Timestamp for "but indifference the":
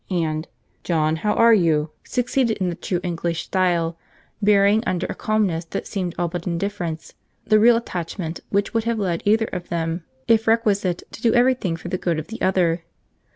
6.27-7.59